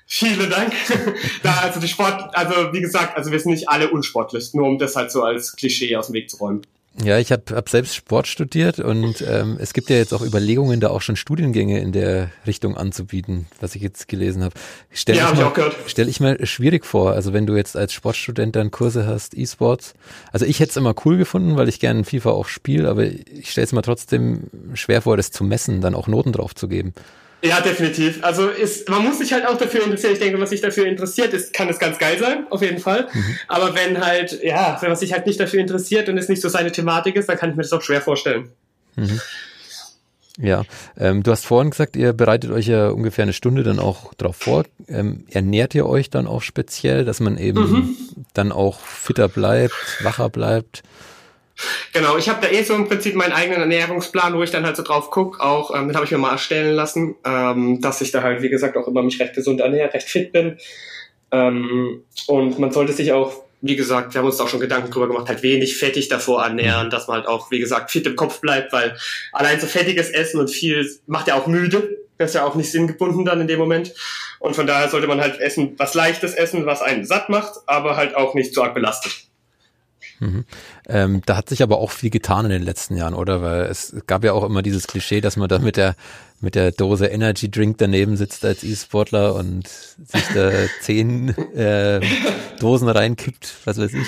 [0.07, 0.73] vielen Dank.
[1.43, 4.79] da also die Sport, also wie gesagt, also wir sind nicht alle unsportlich, nur um
[4.79, 6.63] das halt so als Klischee aus dem Weg zu räumen.
[7.03, 10.81] Ja, ich habe hab selbst Sport studiert und ähm, es gibt ja jetzt auch Überlegungen,
[10.81, 14.55] da auch schon Studiengänge in der Richtung anzubieten, was ich jetzt gelesen habe.
[14.91, 15.77] Stell ja, habe ich auch gehört.
[15.87, 19.95] Stell ich mir schwierig vor, also wenn du jetzt als Sportstudent dann Kurse hast, E-Sports.
[20.33, 23.53] Also ich hätte es immer cool gefunden, weil ich gerne FIFA auch spiele, aber ich
[23.53, 26.93] stelle es mir trotzdem schwer vor, das zu messen, dann auch Noten drauf zu geben.
[27.43, 28.23] Ja, definitiv.
[28.23, 30.13] Also ist, man muss sich halt auch dafür interessieren.
[30.13, 33.09] Ich denke, was sich dafür interessiert, ist, kann es ganz geil sein, auf jeden Fall.
[33.13, 33.39] Mhm.
[33.49, 36.49] Aber wenn halt, ja, wenn man sich halt nicht dafür interessiert und es nicht so
[36.49, 38.51] seine Thematik ist, dann kann ich mir das auch schwer vorstellen.
[38.97, 39.21] Mhm.
[40.39, 40.65] Ja,
[40.97, 44.37] ähm, du hast vorhin gesagt, ihr bereitet euch ja ungefähr eine Stunde dann auch drauf
[44.37, 44.65] vor.
[44.89, 47.97] Ähm, ernährt ihr euch dann auch speziell, dass man eben mhm.
[48.33, 50.83] dann auch fitter bleibt, wacher bleibt?
[51.93, 54.77] Genau, ich habe da eh so im Prinzip meinen eigenen Ernährungsplan, wo ich dann halt
[54.77, 58.11] so drauf gucke, auch, ähm, den habe ich mir mal erstellen lassen, ähm, dass ich
[58.11, 60.59] da halt, wie gesagt, auch immer mich recht gesund ernähre, recht fit bin.
[61.33, 64.91] Ähm, und man sollte sich auch, wie gesagt, wir haben uns da auch schon Gedanken
[64.91, 68.17] drüber gemacht, halt wenig fettig davor ernähren, dass man halt auch, wie gesagt, fit im
[68.17, 68.97] Kopf bleibt, weil
[69.33, 71.99] allein so fettiges Essen und viel macht ja auch müde.
[72.17, 73.95] Das ist ja auch nicht sinngebunden dann in dem Moment.
[74.39, 77.97] Und von daher sollte man halt essen, was leichtes essen, was einen satt macht, aber
[77.97, 79.27] halt auch nicht so arg belastet.
[80.19, 80.45] Mhm.
[80.91, 83.43] Ähm, da hat sich aber auch viel getan in den letzten Jahren, oder?
[83.43, 85.95] Weil es gab ja auch immer dieses Klischee, dass man da mit der
[86.43, 90.51] mit der Dose Energy Drink daneben sitzt als E-Sportler und sich da
[90.81, 92.01] zehn äh,
[92.59, 94.07] Dosen reinkippt, was weiß ich.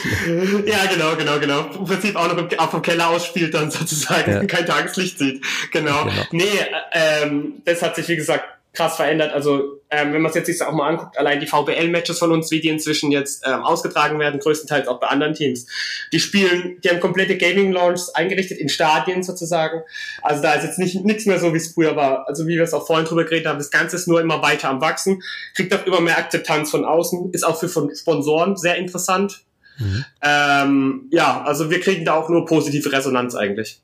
[0.66, 1.66] Ja, genau, genau, genau.
[1.78, 4.44] Im Prinzip auch noch im, auch vom Keller ausspielt dann sozusagen, ja.
[4.46, 5.44] kein Tageslicht sieht.
[5.72, 6.04] Genau.
[6.04, 6.22] genau.
[6.30, 6.44] Nee,
[6.92, 9.32] ähm, das hat sich, wie gesagt, krass verändert.
[9.32, 12.50] Also ähm, wenn man es jetzt sich auch mal anguckt, allein die VBL-Matches von uns,
[12.50, 15.66] wie die inzwischen jetzt ähm, ausgetragen werden, größtenteils auch bei anderen Teams,
[16.12, 19.82] die spielen, die haben komplette Gaming-Launches eingerichtet in Stadien sozusagen.
[20.22, 22.26] Also da ist jetzt nicht nichts mehr so, wie es früher war.
[22.26, 24.70] Also wie wir es auch vorhin drüber geredet haben, das Ganze ist nur immer weiter
[24.70, 25.22] am wachsen,
[25.54, 29.44] kriegt auch immer mehr Akzeptanz von außen, ist auch für von Sponsoren sehr interessant.
[29.78, 30.04] Mhm.
[30.22, 33.82] Ähm, ja, also wir kriegen da auch nur positive Resonanz eigentlich.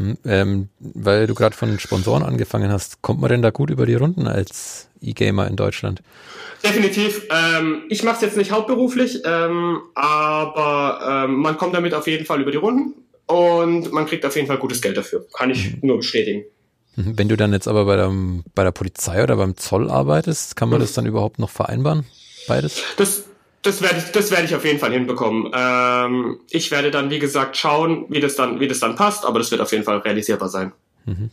[0.00, 3.84] Hm, ähm, weil du gerade von Sponsoren angefangen hast, kommt man denn da gut über
[3.84, 6.02] die Runden als E-Gamer in Deutschland?
[6.64, 7.26] Definitiv.
[7.30, 12.24] Ähm, ich mache es jetzt nicht hauptberuflich, ähm, aber ähm, man kommt damit auf jeden
[12.24, 12.94] Fall über die Runden
[13.26, 15.26] und man kriegt auf jeden Fall gutes Geld dafür.
[15.34, 15.78] Kann ich mhm.
[15.82, 16.44] nur bestätigen.
[16.96, 17.18] Mhm.
[17.18, 18.10] Wenn du dann jetzt aber bei der,
[18.54, 20.84] bei der Polizei oder beim Zoll arbeitest, kann man mhm.
[20.84, 22.06] das dann überhaupt noch vereinbaren?
[22.48, 22.82] Beides?
[22.96, 23.24] Das,
[23.62, 25.50] das werde ich, das werde ich auf jeden Fall hinbekommen.
[25.54, 29.38] Ähm, ich werde dann, wie gesagt, schauen, wie das dann, wie das dann passt, aber
[29.38, 30.72] das wird auf jeden Fall realisierbar sein.
[31.06, 31.30] Mhm.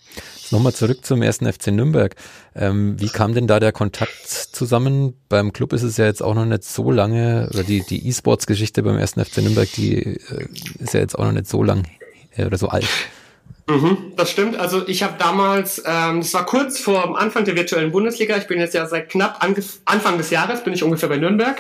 [0.51, 2.15] Nochmal zurück zum ersten FC Nürnberg.
[2.55, 5.13] Ähm, wie kam denn da der Kontakt zusammen?
[5.29, 8.83] Beim Club ist es ja jetzt auch noch nicht so lange, oder die, die E-Sports-Geschichte
[8.83, 10.47] beim ersten FC Nürnberg, die äh,
[10.79, 11.85] ist ja jetzt auch noch nicht so lang
[12.35, 12.87] äh, oder so alt.
[13.69, 14.55] Mhm, das stimmt.
[14.55, 18.37] Also ich habe damals, ähm, das war kurz vor dem Anfang der virtuellen Bundesliga.
[18.37, 19.43] Ich bin jetzt ja seit knapp
[19.85, 21.57] Anfang des Jahres bin ich ungefähr bei Nürnberg,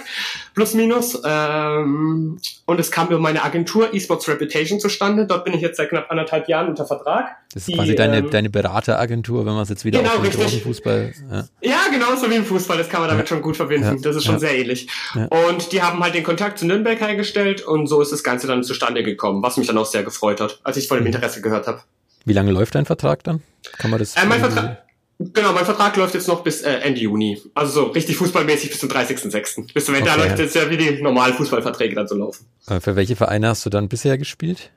[0.57, 1.21] plus minus.
[1.23, 5.27] Ähm, und es kam über meine Agentur eSports Reputation zustande.
[5.27, 7.37] Dort bin ich jetzt seit knapp anderthalb Jahren unter Vertrag.
[7.53, 10.23] Das ist die, quasi deine, ähm, deine Berateragentur, wenn man es jetzt wieder genau, auf
[10.23, 10.63] den richtig.
[10.63, 11.13] Fußball.
[11.31, 11.45] Ja.
[11.61, 12.75] ja, genau so wie im Fußball.
[12.75, 13.35] Das kann man damit ja.
[13.35, 13.97] schon gut verbinden.
[13.97, 14.01] Ja.
[14.01, 14.89] Das ist schon sehr ähnlich.
[15.29, 18.63] Und die haben halt den Kontakt zu Nürnberg hergestellt und so ist das Ganze dann
[18.63, 21.13] zustande gekommen, was mich dann auch sehr gefreut hat, als ich von dem mhm.
[21.13, 21.81] Interesse gehört habe.
[22.25, 23.43] Wie lange läuft dein Vertrag dann?
[23.77, 24.15] Kann man das?
[24.15, 24.86] Äh, mein Vertrag,
[25.19, 27.41] genau, mein Vertrag läuft jetzt noch bis äh, Ende Juni.
[27.53, 29.73] Also so richtig fußballmäßig bis zum 30.06.
[29.73, 30.21] Bis zum Ende okay.
[30.21, 32.45] läuft jetzt ja wie die normalen Fußballverträge dann so laufen.
[32.67, 34.71] Äh, für welche Vereine hast du dann bisher gespielt?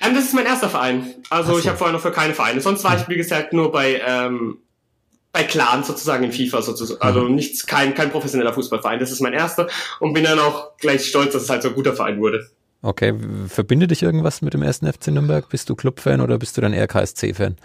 [0.00, 1.14] Ähm, das ist mein erster Verein.
[1.30, 1.58] Also so.
[1.58, 2.60] ich habe vorher noch für keine Vereine.
[2.60, 4.58] Sonst war ich, wie gesagt, nur bei ähm,
[5.32, 7.00] bei Clans sozusagen in FIFA sozusagen.
[7.00, 7.34] Also mhm.
[7.34, 9.00] nichts, kein, kein professioneller Fußballverein.
[9.00, 11.74] Das ist mein erster und bin dann auch gleich stolz, dass es halt so ein
[11.74, 12.50] guter Verein wurde.
[12.82, 13.14] Okay,
[13.46, 15.48] verbindet dich irgendwas mit dem ersten FC Nürnberg?
[15.48, 17.56] Bist du Clubfan oder bist du dann eher KSC-Fan?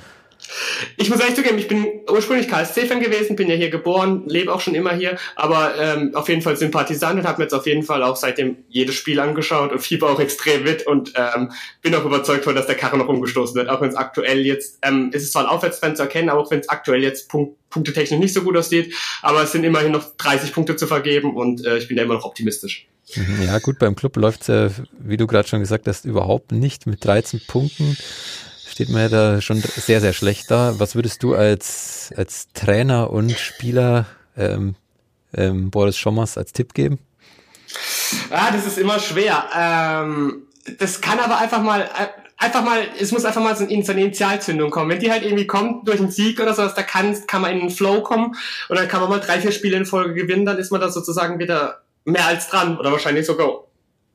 [0.98, 4.62] Ich muss ehrlich zugeben, ich bin ursprünglich KSC-Fan gewesen, bin ja hier geboren, lebe auch
[4.62, 7.84] schon immer hier, aber ähm, auf jeden Fall Sympathisant und habe mir jetzt auf jeden
[7.84, 12.06] Fall auch seitdem jedes Spiel angeschaut und fieber auch extrem mit und ähm, bin auch
[12.06, 15.24] überzeugt von, dass der Karre noch umgestoßen wird, auch wenn es aktuell jetzt, ähm, es
[15.24, 18.42] ist zwar ein Aufwärtstrend zu erkennen, auch wenn es aktuell jetzt Punkt, punktetechnisch nicht so
[18.42, 21.98] gut aussieht, aber es sind immerhin noch 30 Punkte zu vergeben und äh, ich bin
[21.98, 22.88] da immer noch optimistisch.
[23.16, 26.52] Mhm, ja, gut, beim Club läuft es ja, wie du gerade schon gesagt hast, überhaupt
[26.52, 26.88] nicht.
[26.88, 27.98] Mit 13 Punkten
[28.78, 30.76] steht man ja da schon sehr, sehr schlecht da.
[30.78, 34.06] Was würdest du als, als Trainer und Spieler
[34.38, 34.76] ähm,
[35.34, 37.00] ähm, Boris Schommers als Tipp geben?
[38.30, 39.46] Ah, das ist immer schwer.
[39.58, 40.44] Ähm,
[40.78, 44.70] das kann aber einfach mal, äh, einfach mal, es muss einfach mal so eine Initialzündung
[44.70, 44.92] kommen.
[44.92, 47.62] Wenn die halt irgendwie kommt durch einen Sieg oder sowas, da kann, kann man in
[47.62, 48.36] einen Flow kommen
[48.70, 50.92] und dann kann man mal drei, vier Spiele in Folge gewinnen, dann ist man da
[50.92, 53.64] sozusagen wieder mehr als dran oder wahrscheinlich sogar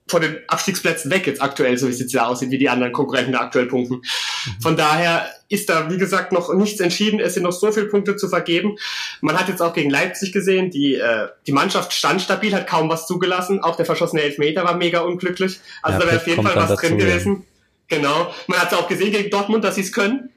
[0.09, 2.93] von den Abstiegsplätzen weg jetzt aktuell, so wie es jetzt ja aussieht, wie die anderen
[2.93, 3.97] Konkurrenten aktuell punkten.
[3.97, 4.61] Mhm.
[4.61, 7.21] Von daher ist da, wie gesagt, noch nichts entschieden.
[7.21, 8.77] Es sind noch so viele Punkte zu vergeben.
[9.21, 12.89] Man hat jetzt auch gegen Leipzig gesehen, die, äh, die Mannschaft stand stabil, hat kaum
[12.89, 13.61] was zugelassen.
[13.61, 15.61] Auch der verschossene Elfmeter war mega unglücklich.
[15.83, 17.45] Also ja, da wäre auf jeden Fall was dazu, drin gewesen.
[17.91, 17.99] Ja.
[17.99, 18.35] Genau.
[18.49, 20.31] Man hat es auch gesehen gegen Dortmund, dass sie es können.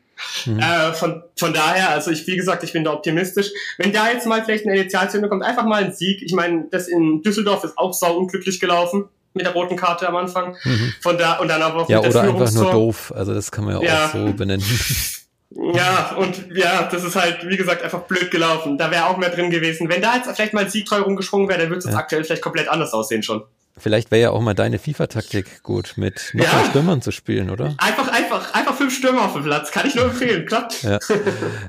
[0.46, 0.60] Mhm.
[0.60, 3.50] Äh, von, von daher, also ich, wie gesagt, ich bin da optimistisch.
[3.78, 6.22] Wenn da jetzt mal vielleicht eine Initialzündung kommt, einfach mal ein Sieg.
[6.22, 10.16] Ich meine, das in Düsseldorf ist auch sau unglücklich gelaufen mit der roten Karte am
[10.16, 10.58] Anfang.
[10.64, 10.94] Mhm.
[11.02, 13.14] Von da und dann aber auch ja, mit der oder einfach nur doof.
[13.16, 14.06] Also das kann man ja, ja.
[14.08, 14.66] auch so benennen.
[15.74, 18.78] Ja, und ja, das ist halt, wie gesagt, einfach blöd gelaufen.
[18.78, 19.88] Da wäre auch mehr drin gewesen.
[19.88, 21.98] Wenn da jetzt vielleicht mal ein Siegtreu rumgesprungen wäre, dann würde es ja.
[21.98, 23.44] aktuell vielleicht komplett anders aussehen schon.
[23.78, 26.54] Vielleicht wäre ja auch mal deine FIFA-Taktik gut, mit noch ja.
[26.54, 27.76] mehr Stürmern zu spielen, oder?
[27.78, 29.72] Einfach, einfach, einfach fünf Stürmer auf dem Platz.
[29.72, 30.84] Kann ich nur empfehlen, klappt.
[30.84, 30.98] Ja.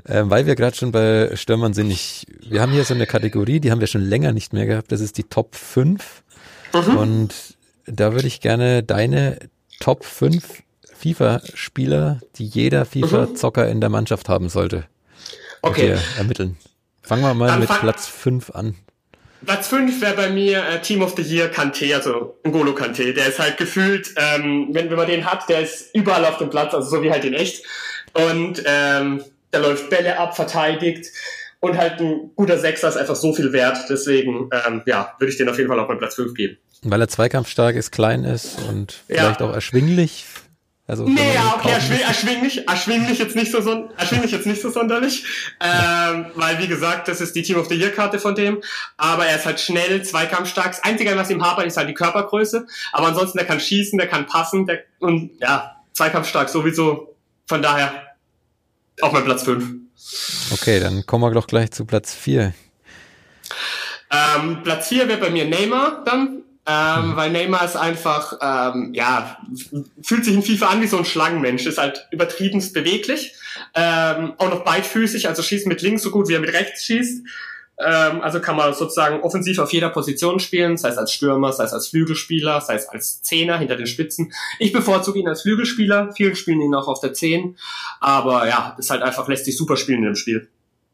[0.07, 3.59] ähm, weil wir gerade schon bei Stürmern sind, ich, wir haben hier so eine Kategorie,
[3.59, 4.91] die haben wir schon länger nicht mehr gehabt.
[4.91, 6.23] Das ist die Top 5.
[6.73, 6.97] Mhm.
[6.97, 7.56] Und
[7.87, 9.39] da würde ich gerne deine
[9.79, 10.63] Top 5
[10.97, 14.85] FIFA-Spieler, die jeder FIFA-Zocker in der Mannschaft haben sollte.
[15.61, 15.97] Okay.
[16.17, 16.57] Ermitteln.
[17.01, 18.75] Fangen wir mal Dann mit Platz 5 an.
[19.45, 23.13] Platz 5 wäre bei mir äh, Team of the Year Kante, also N'Golo Kante.
[23.13, 26.49] Der ist halt gefühlt, ähm, wenn, wenn man den hat, der ist überall auf dem
[26.49, 27.63] Platz, also so wie halt in echt.
[28.13, 29.23] Und ähm,
[29.53, 31.07] der läuft Bälle ab, verteidigt
[31.59, 33.77] und halt ein guter Sechser ist einfach so viel wert.
[33.89, 36.57] Deswegen, ähm, ja, würde ich den auf jeden Fall auf meinen Platz 5 geben.
[36.83, 39.23] Weil er zweikampfstark ist, klein ist und Ja.
[39.23, 40.25] vielleicht auch erschwinglich.
[40.89, 45.25] Also Nee, ja, okay, erschwing, erschwinglich, erschwinglich jetzt nicht so, erschwinglich jetzt nicht so sonderlich,
[45.59, 48.61] ähm, weil wie gesagt, das ist die Team of the Year Karte von dem,
[48.95, 50.67] aber er ist halt schnell, zweikampfstark.
[50.71, 54.07] Das Einzige, was ihm hapert, ist halt die Körpergröße, aber ansonsten, der kann schießen, der
[54.07, 57.17] kann passen, der, und ja, zweikampfstark sowieso,
[57.47, 57.91] von daher
[59.01, 59.86] auf mein Platz 5.
[60.51, 62.53] Okay, dann kommen wir doch gleich zu Platz 4.
[64.11, 69.37] Ähm, Platz 4 wäre bei mir Neymar dann, ähm, weil Neymar ist einfach, ähm, ja,
[70.01, 73.33] fühlt sich in FIFA an wie so ein Schlangenmensch, ist halt übertriebenst beweglich,
[73.73, 77.25] ähm, auch noch beidfüßig, also schießt mit links so gut, wie er mit rechts schießt.
[77.79, 81.65] Ähm, also kann man sozusagen offensiv auf jeder Position spielen, sei es als Stürmer, sei
[81.65, 84.33] es als Flügelspieler, sei es als Zehner hinter den Spitzen.
[84.57, 87.55] Ich bevorzuge ihn als Flügelspieler, vielen spielen ihn auch auf der Zehn,
[87.99, 90.47] aber ja, ist halt einfach, lässt sich super spielen in dem Spiel.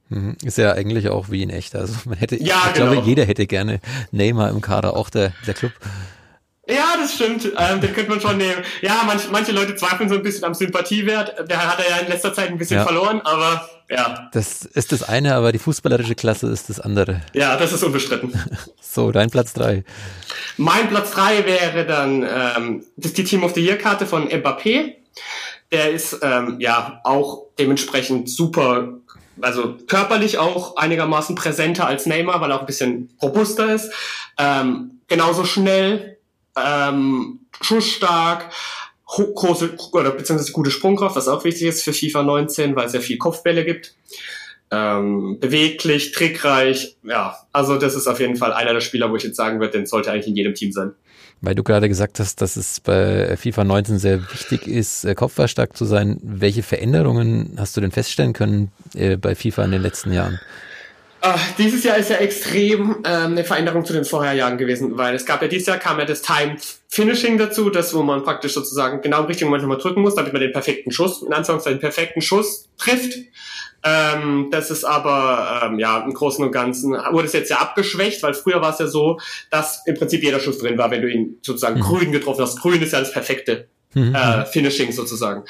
[0.09, 0.35] Mhm.
[0.43, 1.75] Ist ja eigentlich auch wie in echt.
[1.75, 3.07] Also man hätte, Ja, ich glaube, genau.
[3.07, 3.79] jeder hätte gerne
[4.11, 5.71] Neymar im Kader, auch der, der Club.
[6.69, 7.45] Ja, das stimmt.
[7.57, 8.63] Ähm, den könnte man schon nehmen.
[8.81, 11.49] Ja, manch, manche Leute zweifeln so ein bisschen am Sympathiewert.
[11.49, 12.83] Der hat er ja in letzter Zeit ein bisschen Ja.
[12.85, 17.21] verloren, aber ja, Das ist das eine, aber die fußballerische Klasse ist das andere.
[17.33, 18.33] ja, das ist unbestritten.
[18.93, 19.83] So, dein Platz 3.
[20.57, 24.29] mein Platz drei wäre dann ähm, das ist die Team of the Year Karte von
[24.29, 24.93] Mbappé.
[25.71, 28.99] Der ist ähm, ja auch dementsprechend super,
[29.41, 33.91] also körperlich auch einigermaßen präsenter als Neymar, weil er auch ein bisschen robuster ist.
[34.37, 36.12] Ähm, genauso schnell,
[36.55, 38.49] ähm, schussstark,
[39.05, 42.99] große oder beziehungsweise gute Sprungkraft, was auch wichtig ist für FIFA 19, weil es ja
[42.99, 43.95] viel Kopfbälle gibt.
[44.71, 49.23] Ähm, beweglich, trickreich, ja, also das ist auf jeden Fall einer der Spieler, wo ich
[49.23, 50.93] jetzt sagen würde, den sollte eigentlich in jedem Team sein.
[51.41, 55.75] Weil du gerade gesagt hast, dass es bei FIFA 19 sehr wichtig ist, äh, kopfballstark
[55.75, 56.17] zu sein.
[56.23, 60.39] Welche Veränderungen hast du denn feststellen können äh, bei FIFA in den letzten Jahren?
[61.23, 65.25] Äh, dieses Jahr ist ja extrem ähm, eine Veränderung zu den Vorherjahren gewesen, weil es
[65.25, 66.57] gab ja dieses Jahr kam ja das Time
[66.89, 70.33] Finishing dazu, das wo man praktisch sozusagen genau im richtigen Moment nochmal drücken muss, damit
[70.33, 73.13] man den perfekten Schuss, in Anführungszeichen perfekten Schuss trifft.
[73.85, 78.21] Ähm, das ist aber ähm, ja im Großen und Ganzen wurde es jetzt ja abgeschwächt,
[78.21, 79.17] weil früher war es ja so,
[79.49, 81.83] dass im Prinzip jeder Schuss drin war, wenn du ihn sozusagen Mhm.
[81.83, 82.59] grün getroffen hast.
[82.59, 84.15] Grün ist ja das perfekte Mhm.
[84.15, 85.43] äh, Finishing sozusagen.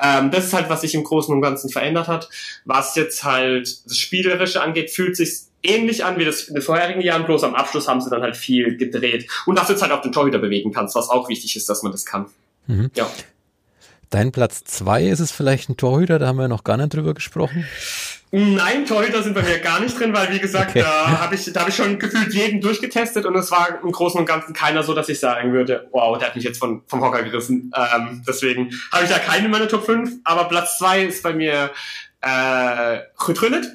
[0.00, 2.28] Ähm, das ist halt, was sich im Großen und Ganzen verändert hat.
[2.64, 7.00] Was jetzt halt das Spielerische angeht, fühlt sich ähnlich an wie das in den vorherigen
[7.00, 9.28] Jahren, bloß am Abschluss haben sie dann halt viel gedreht.
[9.46, 11.82] Und dass du jetzt halt auch den Torhüter bewegen kannst, was auch wichtig ist, dass
[11.82, 12.26] man das kann.
[12.66, 12.90] Mhm.
[12.94, 13.08] Ja.
[14.12, 17.14] Dein Platz 2 ist es vielleicht ein Torhüter, da haben wir noch gar nicht drüber
[17.14, 17.66] gesprochen.
[18.30, 20.80] Nein, Torhüter sind bei mir gar nicht drin, weil wie gesagt, Okay.
[20.80, 24.20] da habe ich, da habe ich schon gefühlt jeden durchgetestet und es war im Großen
[24.20, 27.00] und Ganzen keiner so, dass ich sagen würde, wow, der hat mich jetzt von, vom
[27.00, 27.72] Hocker gerissen.
[27.74, 31.32] Ähm, deswegen habe ich da keinen in meiner Top 5, aber Platz 2 ist bei
[31.32, 31.70] mir
[32.20, 33.66] äh, Getrüllet.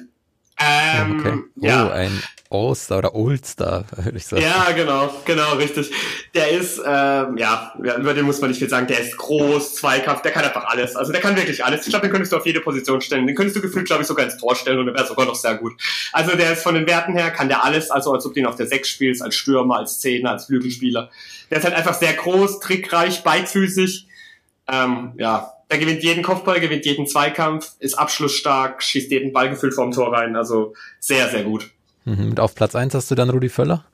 [0.60, 1.38] Ähm, okay.
[1.60, 1.90] Oh, ja.
[1.90, 4.42] ein All-Star oder Old-Star, würde ich sagen.
[4.42, 5.90] Ja, genau, genau, richtig.
[6.34, 8.86] Der ist, ähm, ja, ja, über den muss man nicht viel sagen.
[8.86, 10.96] Der ist groß, Zweikampf, der kann einfach alles.
[10.96, 11.82] Also der kann wirklich alles.
[11.82, 13.26] Ich glaube, den könntest du auf jede Position stellen.
[13.26, 15.34] Den könntest du gefühlt, glaube ich, sogar ins Tor stellen und der wäre sogar noch
[15.34, 15.74] sehr gut.
[16.12, 18.46] Also der ist von den Werten her, kann der alles, also als ob du ihn
[18.46, 21.10] auf der 6 spielst, als Stürmer, als Zehner, als Flügelspieler.
[21.50, 24.07] Der ist halt einfach sehr groß, trickreich, beidfüßig.
[24.68, 29.74] Ähm, ja, der gewinnt jeden Kopfball, gewinnt jeden Zweikampf, ist abschlussstark, schießt jeden Ball gefühlt
[29.74, 30.36] vorm Tor rein.
[30.36, 31.70] Also sehr, sehr gut.
[32.04, 32.30] Mhm.
[32.30, 33.84] Und auf Platz 1 hast du dann Rudi Völler?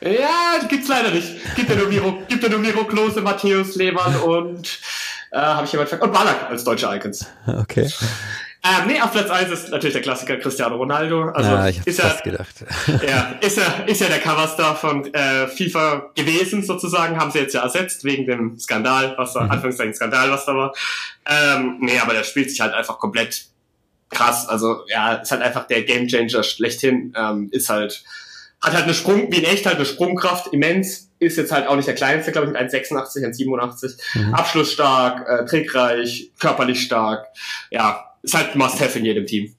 [0.00, 1.28] Ja, gibt's leider nicht.
[1.56, 4.78] Gibt ja nur Miro, gibt ja nur Miro Klose, Matthäus Lehmann und
[5.30, 7.26] äh, habe ich jemand ver- und Ballack als deutsche Icons.
[7.46, 7.90] Okay.
[8.62, 11.30] Ähm, nee, auf Platz 1 ist natürlich der Klassiker Cristiano Ronaldo.
[11.30, 12.54] Also ah, ich hab's ist er, fast gedacht.
[13.08, 17.54] ja, ist er, ist ja der Coverstar von äh, FIFA gewesen sozusagen, haben sie jetzt
[17.54, 19.50] ja ersetzt wegen dem Skandal, was da, Mhm.
[19.50, 20.74] Anführungszeichen Skandal, was da war.
[21.26, 23.46] Ähm, nee, aber der spielt sich halt einfach komplett
[24.10, 24.46] krass.
[24.46, 27.14] Also ja, ist halt einfach der Gamechanger schlechthin.
[27.16, 28.04] Ähm, ist halt,
[28.60, 31.08] hat halt eine Sprung, wie in echt halt eine Sprungkraft immens.
[31.18, 33.98] Ist jetzt halt auch nicht der kleinste, glaube ich, mit 1,86, 1,87.
[34.14, 34.34] Mhm.
[34.34, 37.26] Abschlussstark, äh, trickreich, körperlich stark.
[37.70, 39.54] Ja, ist halt Must-Have in jedem Team.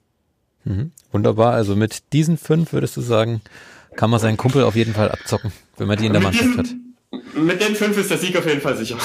[0.64, 0.92] Mhm.
[1.10, 1.54] Wunderbar.
[1.54, 3.40] Also mit diesen fünf würdest du sagen,
[3.96, 6.66] kann man seinen Kumpel auf jeden Fall abzocken, wenn man die in der Mannschaft hat.
[7.34, 8.96] Mit den fünf ist der Sieg auf jeden Fall sicher.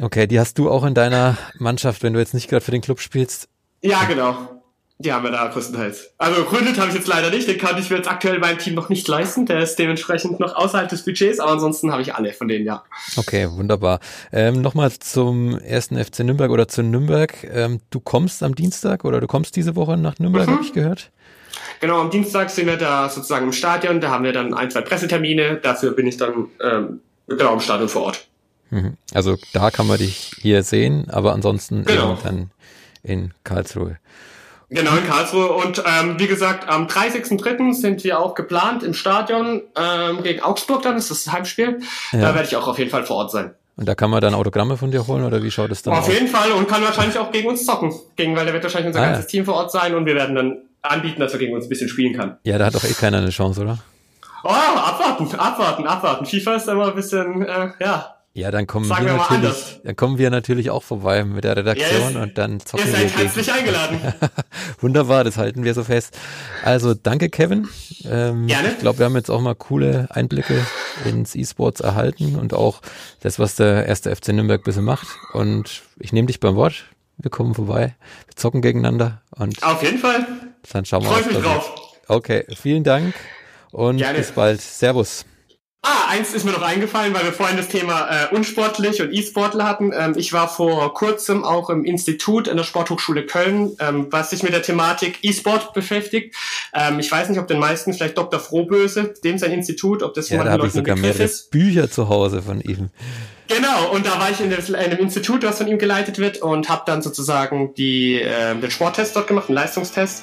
[0.00, 2.82] Okay, die hast du auch in deiner Mannschaft, wenn du jetzt nicht gerade für den
[2.82, 3.48] Club spielst.
[3.82, 4.57] ja, genau.
[5.00, 6.10] Die haben wir da größtenteils.
[6.18, 8.74] Also Gründet habe ich jetzt leider nicht, den kann ich mir jetzt aktuell meinem Team
[8.74, 9.46] noch nicht leisten.
[9.46, 12.82] Der ist dementsprechend noch außerhalb des Budgets, aber ansonsten habe ich alle von denen, ja.
[13.16, 14.00] Okay, wunderbar.
[14.32, 17.32] Ähm, Nochmal zum ersten FC Nürnberg oder zu Nürnberg.
[17.44, 20.54] Ähm, du kommst am Dienstag oder du kommst diese Woche nach Nürnberg, mhm.
[20.54, 21.12] habe ich gehört?
[21.80, 24.80] Genau, am Dienstag sind wir da sozusagen im Stadion, da haben wir dann ein, zwei
[24.80, 28.26] Pressetermine, dafür bin ich dann ähm, genau im Stadion vor Ort.
[28.70, 28.96] Mhm.
[29.14, 32.18] Also da kann man dich hier sehen, aber ansonsten genau.
[32.22, 32.50] dann
[33.02, 33.98] in Karlsruhe.
[34.70, 35.50] Genau, in Karlsruhe.
[35.52, 37.72] Und ähm, wie gesagt, am 30.03.
[37.74, 41.80] sind wir auch geplant im Stadion ähm, gegen Augsburg, dann ist das Heimspiel.
[42.12, 42.20] Ja.
[42.20, 43.54] Da werde ich auch auf jeden Fall vor Ort sein.
[43.76, 46.00] Und da kann man dann Autogramme von dir holen oder wie schaut es dann auf
[46.00, 46.08] aus?
[46.08, 47.94] Auf jeden Fall und kann wahrscheinlich auch gegen uns zocken.
[48.16, 49.30] Gegen, weil da wird wahrscheinlich unser ah, ganzes ja.
[49.30, 51.88] Team vor Ort sein und wir werden dann anbieten, dass er gegen uns ein bisschen
[51.88, 52.38] spielen kann.
[52.42, 53.78] Ja, da hat doch eh keiner eine Chance, oder?
[54.42, 56.26] Oh, abwarten, abwarten, abwarten.
[56.26, 59.96] FIFA ist immer ein bisschen, äh, ja, ja, dann kommen Sagen wir, wir natürlich, dann
[59.96, 63.24] kommen wir natürlich auch vorbei mit der Redaktion ja, und dann zocken ihr seid wir.
[63.24, 64.00] herzlich eingeladen.
[64.80, 66.16] Wunderbar, das halten wir so fest.
[66.62, 67.68] Also danke, Kevin.
[68.04, 68.70] Ähm, Gerne.
[68.70, 70.64] Ich glaube, wir haben jetzt auch mal coole Einblicke
[71.04, 72.80] ins E-Sports erhalten und auch
[73.20, 75.08] das, was der erste FC Nürnberg bisschen macht.
[75.32, 76.84] Und ich nehme dich beim Wort.
[77.16, 77.96] Wir kommen vorbei,
[78.26, 80.24] wir zocken gegeneinander und auf jeden Fall.
[80.72, 81.22] Dann schauen wir mal.
[81.22, 81.74] Freue mich drauf.
[82.06, 83.14] Okay, vielen Dank
[83.72, 84.18] und Gerne.
[84.18, 84.60] bis bald.
[84.60, 85.24] Servus.
[85.90, 89.66] Ah, eins ist mir noch eingefallen, weil wir vorhin das Thema äh, unsportlich und E-Sportler
[89.66, 89.92] hatten.
[89.96, 94.42] Ähm, ich war vor kurzem auch im Institut an der Sporthochschule Köln, ähm, was sich
[94.42, 96.36] mit der Thematik E-Sport beschäftigt.
[96.74, 98.38] Ähm, ich weiß nicht, ob den meisten vielleicht Dr.
[98.38, 101.50] Frohböse, dem sein Institut, ob das ja, da habe ich sogar mehrere ist.
[101.50, 102.90] Bücher zu Hause von ihm.
[103.46, 106.68] Genau, und da war ich in, in einem Institut, was von ihm geleitet wird und
[106.68, 110.22] habe dann sozusagen die, äh, den Sporttest dort gemacht, einen Leistungstest.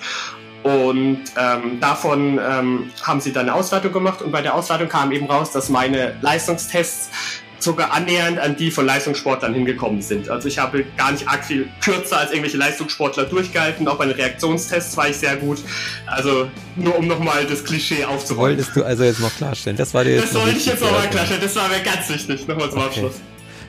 [0.65, 5.12] Und ähm, davon ähm, haben sie dann eine Auswertung gemacht und bei der Auswertung kam
[5.12, 7.12] eben raus, dass meine Leistungstests
[7.60, 10.28] sogar annähernd an die von Leistungssportlern hingekommen sind.
[10.28, 13.88] Also ich habe gar nicht arg viel kürzer als irgendwelche Leistungssportler durchgehalten.
[13.88, 15.60] Auch bei den Reaktionstests war ich sehr gut.
[16.08, 18.58] Also nur um nochmal das Klischee aufzuholen.
[18.58, 19.78] Wolltest du also jetzt noch klarstellen?
[19.78, 21.43] Das war dir jetzt Das wollte ich jetzt nochmal klarstellen.
[21.43, 22.47] Das war mir ganz wichtig.
[22.47, 22.88] Nochmal zum okay.
[22.88, 23.13] Abschluss.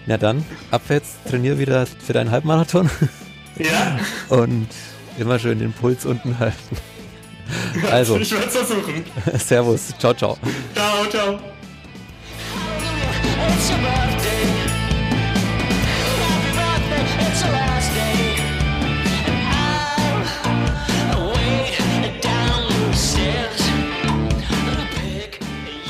[0.07, 2.89] Na dann, abwärts, trainier wieder für deinen Halbmarathon.
[3.59, 3.99] Ja.
[4.29, 4.69] Und
[5.19, 6.57] Immer schön den Puls unten halten.
[7.93, 8.17] Also.
[8.17, 9.05] Ich werde es versuchen.
[9.39, 9.95] Servus.
[10.01, 10.37] Ciao, ciao.
[10.75, 11.39] Ciao, ciao.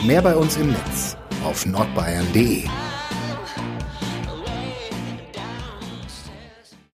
[0.04, 2.68] Mehr bei uns im Netz auf nordbayern.de